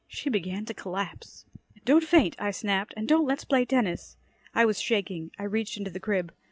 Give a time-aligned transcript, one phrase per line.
[0.07, 1.45] She began to collapse.
[1.85, 4.17] "Don't faint," I snapped, "and don't let's play tennis."
[4.51, 5.29] I was shaking.
[5.37, 6.33] I reached into the crib.